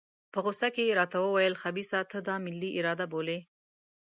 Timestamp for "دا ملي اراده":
2.27-3.05